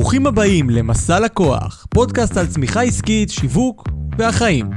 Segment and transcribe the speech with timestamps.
[0.00, 4.70] ברוכים הבאים למסע לקוח, פודקאסט על צמיחה עסקית, שיווק והחיים.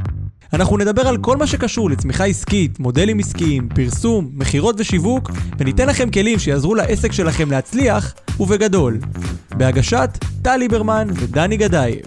[0.53, 6.11] אנחנו נדבר על כל מה שקשור לצמיחה עסקית, מודלים עסקיים, פרסום, מכירות ושיווק, וניתן לכם
[6.11, 8.99] כלים שיעזרו לעסק שלכם להצליח, ובגדול.
[9.49, 10.09] בהגשת
[10.41, 12.05] טל ליברמן ודני גדייב.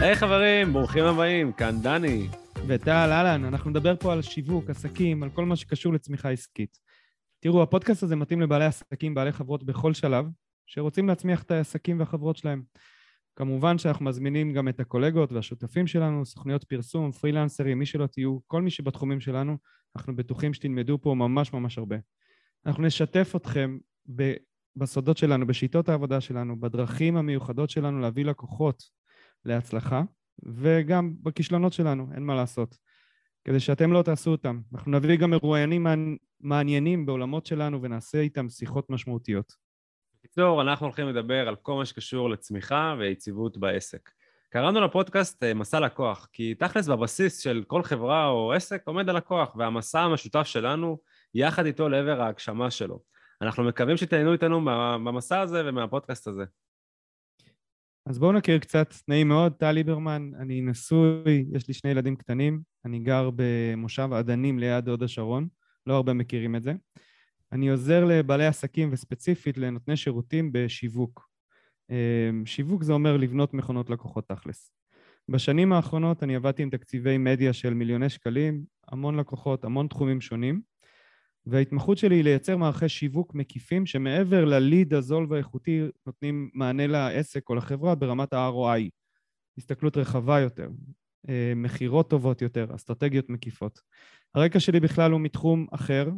[0.00, 2.26] היי חברים, ברוכים הבאים, כאן דני.
[2.66, 6.78] וטל, אהלן, אנחנו נדבר פה על שיווק, עסקים, על כל מה שקשור לצמיחה עסקית.
[7.40, 10.26] תראו, הפודקאסט הזה מתאים לבעלי עסקים, בעלי חברות בכל שלב,
[10.66, 12.62] שרוצים להצמיח את העסקים והחברות שלהם.
[13.36, 18.62] כמובן שאנחנו מזמינים גם את הקולגות והשותפים שלנו, סוכניות פרסום, פרילנסרים, מי שלא תהיו, כל
[18.62, 19.56] מי שבתחומים שלנו,
[19.96, 21.96] אנחנו בטוחים שתלמדו פה ממש ממש הרבה.
[22.66, 23.78] אנחנו נשתף אתכם
[24.16, 24.34] ב-
[24.76, 28.82] בסודות שלנו, בשיטות העבודה שלנו, בדרכים המיוחדות שלנו להביא לקוחות
[29.44, 30.02] להצלחה,
[30.42, 32.78] וגם בכישלונות שלנו, אין מה לעשות.
[33.44, 34.60] כדי שאתם לא תעשו אותם.
[34.74, 35.86] אנחנו נביא גם מרואיינים
[36.40, 39.52] מעניינים בעולמות שלנו ונעשה איתם שיחות משמעותיות.
[40.18, 44.10] בקיצור, אנחנו הולכים לדבר על כל מה שקשור לצמיחה ויציבות בעסק.
[44.50, 49.56] קראנו לפודקאסט אה, מסע לקוח, כי תכלס בבסיס של כל חברה או עסק עומד הלקוח,
[49.56, 50.98] והמסע המשותף שלנו
[51.34, 53.00] יחד איתו לעבר ההגשמה שלו.
[53.42, 54.60] אנחנו מקווים שתהנו איתנו
[55.04, 56.44] במסע הזה ומהפודקאסט הזה.
[58.06, 62.60] אז בואו נכיר קצת, נעים מאוד, טל ליברמן, אני נשוי, יש לי שני ילדים קטנים,
[62.84, 65.48] אני גר במושב עדנים ליד הוד השרון,
[65.86, 66.72] לא הרבה מכירים את זה.
[67.52, 71.28] אני עוזר לבעלי עסקים וספציפית לנותני שירותים בשיווק.
[71.90, 74.72] אמ, שיווק זה אומר לבנות מכונות לקוחות תכלס.
[75.28, 80.60] בשנים האחרונות אני עבדתי עם תקציבי מדיה של מיליוני שקלים, המון לקוחות, המון תחומים שונים,
[81.46, 87.54] וההתמחות שלי היא לייצר מערכי שיווק מקיפים שמעבר לליד הזול והאיכותי נותנים מענה לעסק או
[87.54, 88.90] לחברה ברמת ה-ROI,
[89.58, 90.68] הסתכלות רחבה יותר,
[91.28, 93.80] אה, מכירות טובות יותר, אסטרטגיות מקיפות.
[94.34, 96.10] הרקע שלי בכלל הוא מתחום אחר,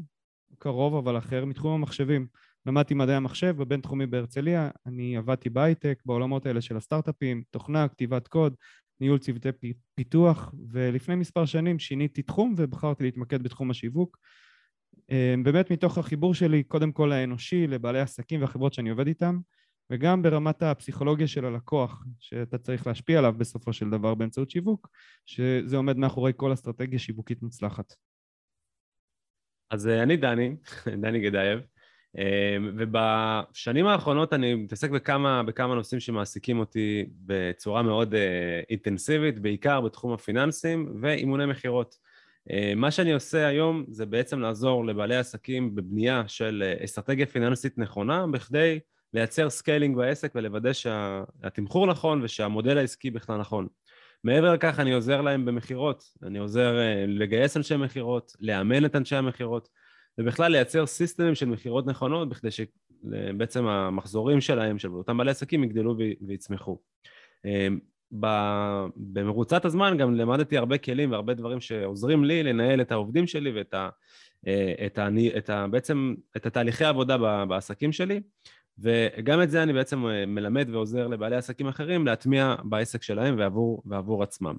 [0.58, 2.26] קרוב אבל אחר, מתחום המחשבים.
[2.66, 8.54] למדתי מדעי המחשב בבינתחומי בהרצליה, אני עבדתי בהייטק בעולמות האלה של הסטארט-אפים, תוכנה, כתיבת קוד,
[9.00, 9.48] ניהול צוותי
[9.94, 14.18] פיתוח, ולפני מספר שנים שיניתי תחום ובחרתי להתמקד בתחום השיווק.
[15.10, 19.38] אמ, באמת מתוך החיבור שלי, קודם כל האנושי, לבעלי עסקים והחברות שאני עובד איתם,
[19.90, 24.88] וגם ברמת הפסיכולוגיה של הלקוח, שאתה צריך להשפיע עליו בסופו של דבר באמצעות שיווק,
[25.26, 27.94] שזה עומד מאחורי כל אסטרטגיה שיווקית מוצלחת.
[29.70, 30.56] אז אה, אני דני,
[31.02, 31.60] דני גדייב,
[32.18, 39.80] אמ, ובשנים האחרונות אני מתעסק בכמה, בכמה נושאים שמעסיקים אותי בצורה מאוד אה, אינטנסיבית, בעיקר
[39.80, 42.05] בתחום הפיננסים ואימוני מכירות.
[42.50, 47.78] אה, מה שאני עושה היום זה בעצם לעזור לבעלי עסקים בבנייה של אה, אסטרטגיה פיננסית
[47.78, 48.78] נכונה בכדי
[49.14, 53.66] לייצר scaling בעסק ולוודא שהתמחור נכון ושהמודל העסקי בכלל נכון.
[54.24, 59.16] מעבר לכך אני עוזר להם במכירות, אני עוזר אה, לגייס אנשי מכירות, לאמן את אנשי
[59.16, 59.68] המכירות
[60.18, 65.96] ובכלל לייצר סיסטמים של מכירות נכונות בכדי שבעצם המחזורים שלהם, של אותם בעלי עסקים, יגדלו
[66.26, 66.78] ויצמחו.
[68.96, 73.74] במרוצת הזמן גם למדתי הרבה כלים והרבה דברים שעוזרים לי לנהל את העובדים שלי ואת
[73.74, 73.88] ה,
[74.46, 75.08] אה, את ה,
[75.38, 78.20] את ה, בעצם את התהליכי העבודה בעסקים שלי
[78.78, 83.82] וגם את זה אני בעצם אה, מלמד ועוזר לבעלי עסקים אחרים להטמיע בעסק שלהם ועבור,
[83.86, 84.56] ועבור עצמם.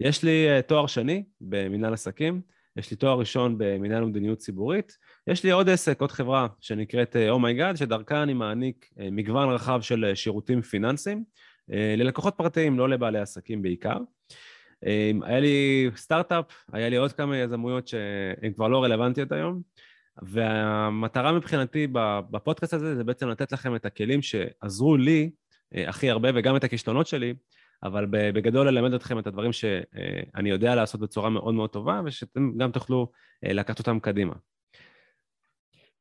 [0.00, 2.40] יש לי אה, תואר שני במנהל עסקים,
[2.76, 7.41] יש לי תואר ראשון במנהל ומדיניות ציבורית, יש לי עוד עסק, עוד חברה שנקראת Oh
[7.41, 11.24] My God, oh שדרכה אני מעניק מגוון רחב של שירותים פיננסיים
[11.68, 13.98] ללקוחות פרטיים, לא לבעלי עסקים בעיקר.
[14.86, 19.62] אה, היה לי סטארט-אפ, היה לי עוד כמה יזמויות שהן כבר לא רלוונטיות היום,
[20.22, 21.86] והמטרה מבחינתי
[22.30, 25.30] בפודקאסט הזה זה בעצם לתת לכם את הכלים שעזרו לי
[25.74, 27.34] אה, הכי הרבה וגם את הכישלונות שלי,
[27.82, 32.70] אבל בגדול ללמד אתכם את הדברים שאני יודע לעשות בצורה מאוד מאוד טובה ושאתם גם
[32.70, 33.10] תוכלו
[33.42, 34.34] לקחת אותם קדימה.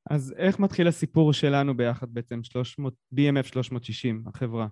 [0.10, 4.68] אז איך מתחיל הסיפור שלנו ביחד בעצם, 300, BMF 360, החברה?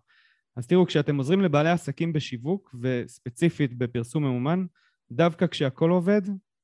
[0.55, 4.65] אז תראו, כשאתם עוזרים לבעלי עסקים בשיווק, וספציפית בפרסום ממומן,
[5.11, 6.21] דווקא כשהכול עובד,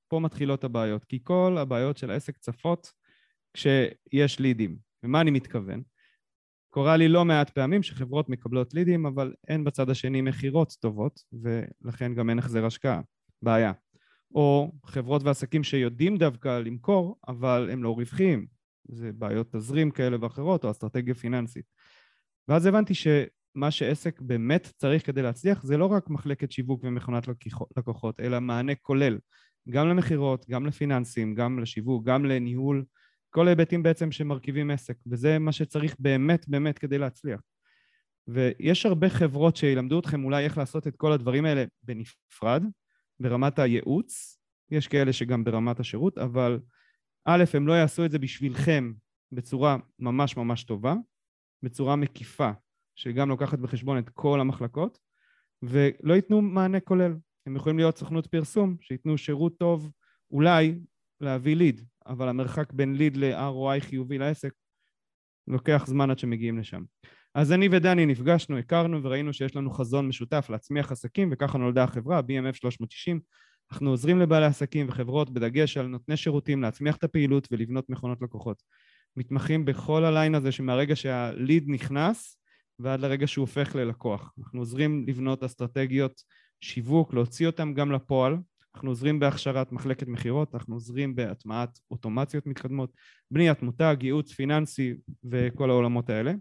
[0.08, 1.06] פה מתחילות הבעיות.
[1.06, 2.92] כי כל הבעיות של העסק צפות
[3.54, 4.78] כשיש לידים.
[5.04, 5.82] ומה אני מתכוון?
[6.70, 12.16] קורה לי לא מעט פעמים שחברות מקבלות לידים, אבל אין בצד השני מכירות טובות, ולכן
[12.16, 13.02] גם אין החזר השקעה.
[13.42, 13.72] בעיה.
[14.36, 18.48] או חברות ועסקים שיודעים דווקא למכור, אבל הם לא רווחיים.
[18.88, 21.66] זה בעיות תזרים כאלה ואחרות, או אסטרטגיה פיננסית.
[22.48, 23.08] ואז הבנתי ש...
[23.56, 27.28] מה שעסק באמת צריך כדי להצליח זה לא רק מחלקת שיווק ומכונת
[27.78, 29.18] לקוחות, אלא מענה כולל,
[29.70, 32.86] גם למכירות, גם לפיננסים, גם לשיווק, גם לניהול,
[33.30, 37.42] כל ההיבטים בעצם שמרכיבים עסק, וזה מה שצריך באמת באמת כדי להצליח.
[38.28, 42.64] ויש הרבה חברות שילמדו אתכם אולי איך לעשות את כל הדברים האלה בנפרד,
[43.20, 44.38] ברמת הייעוץ,
[44.72, 46.60] יש כאלה שגם ברמת השירות, אבל
[47.26, 48.94] א', הם לא יעשו את זה בשבילכם
[49.32, 50.96] בצורה ממש ממש טובה,
[51.64, 52.52] בצורה מקיפה,
[52.96, 55.00] שגם לוקחת בחשבון את כל המחלקות,
[55.64, 57.14] ולא ייתנו מענה כולל.
[57.46, 59.92] הם יכולים להיות סוכנות פרסום, שייתנו שירות טוב,
[60.32, 60.80] אולי
[61.22, 64.54] להביא ליד, אבל המרחק בין ליד ל-ROI חיובי לעסק
[65.48, 66.84] לוקח זמן עד שמגיעים לשם.
[67.36, 72.20] אז אני ודני נפגשנו, הכרנו וראינו שיש לנו חזון משותף להצמיח עסקים וככה נולדה החברה,
[72.20, 73.20] BMF 360.
[73.72, 78.64] אנחנו עוזרים לבעלי עסקים וחברות בדגש על נותני שירותים להצמיח את הפעילות ולבנות מכונות לקוחות.
[79.18, 82.41] מתמחים בכל הליין הזה שמהרגע שהליד נכנס
[82.82, 84.34] ועד לרגע שהוא הופך ללקוח.
[84.40, 86.24] אנחנו עוזרים לבנות אסטרטגיות
[86.62, 88.38] שיווק, להוציא אותם גם לפועל.
[88.76, 92.92] אנחנו עוזרים בהכשרת מחלקת מכירות, אנחנו עוזרים בהטמעת אוטומציות מתקדמות,
[93.32, 94.94] בניית מותג, ייעוץ פיננסי
[95.24, 96.34] וכל העולמות האלה.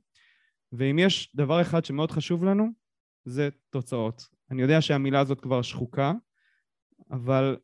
[0.72, 2.68] ואם יש דבר אחד שמאוד חשוב לנו,
[3.24, 4.28] זה תוצאות.
[4.50, 6.12] אני יודע שהמילה הזאת כבר שחוקה,
[7.10, 7.56] אבל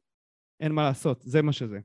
[0.61, 1.79] אין מה לעשות, זה מה שזה.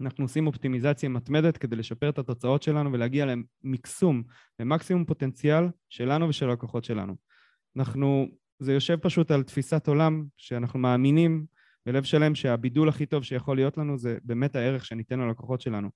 [0.00, 4.22] אנחנו עושים אופטימיזציה מתמדת כדי לשפר את התוצאות שלנו ולהגיע למקסום,
[4.60, 7.16] למקסימום פוטנציאל שלנו ושל הלקוחות שלנו.
[7.76, 8.26] אנחנו,
[8.58, 11.46] זה יושב פשוט על תפיסת עולם שאנחנו מאמינים
[11.86, 15.88] בלב שלם שהבידול הכי טוב שיכול להיות לנו זה באמת הערך שניתן ללקוחות שלנו.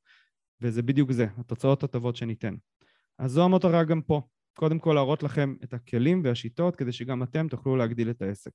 [0.60, 2.54] וזה בדיוק זה, התוצאות הטובות שניתן.
[3.18, 4.22] אז זו המטרה גם פה.
[4.54, 8.52] קודם כל להראות לכם את הכלים והשיטות כדי שגם אתם תוכלו להגדיל את העסק.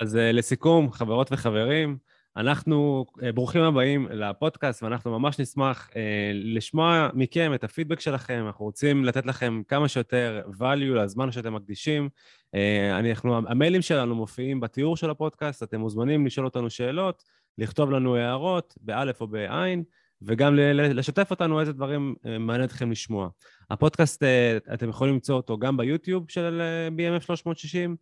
[0.00, 1.98] אז אה, לסיכום, חברות וחברים,
[2.36, 8.44] אנחנו אה, ברוכים הבאים לפודקאסט, ואנחנו ממש נשמח אה, לשמוע מכם את הפידבק שלכם.
[8.46, 12.08] אנחנו רוצים לתת לכם כמה שיותר value לזמן שאתם מקדישים.
[12.92, 17.24] אנחנו, המיילים שלנו מופיעים בתיאור של הפודקאסט, אתם מוזמנים לשאול אותנו שאלות,
[17.58, 19.84] לכתוב לנו הערות, באלף או בעין.
[20.26, 23.28] וגם לשתף אותנו איזה דברים אה, מעניין אתכם לשמוע.
[23.70, 27.96] הפודקאסט, אה, אתם יכולים למצוא אותו גם ביוטיוב של אה, BMF 360,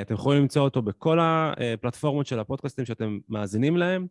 [0.00, 4.06] אתם יכולים למצוא אותו בכל הפלטפורמות של הפודקאסטים שאתם מאזינים להם,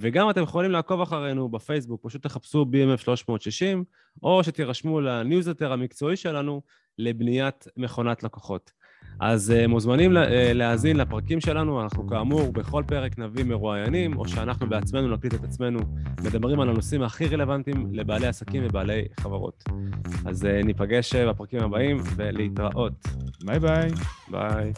[0.00, 3.84] וגם אתם יכולים לעקוב אחרינו בפייסבוק, פשוט תחפשו BMF 360,
[4.22, 6.62] או שתירשמו לניוזלטר המקצועי שלנו
[6.98, 8.72] לבניית מכונת לקוחות.
[9.20, 10.12] אז uh, מוזמנים
[10.54, 15.78] להאזין לפרקים שלנו, אנחנו כאמור בכל פרק נביא מרואיינים, או שאנחנו בעצמנו נקליט את עצמנו,
[16.24, 19.64] מדברים על הנושאים הכי רלוונטיים לבעלי עסקים ובעלי חברות.
[20.26, 22.92] אז ניפגש בפרקים הבאים, ולהתראות.
[23.44, 23.92] Bye bye.
[24.30, 24.74] Bye.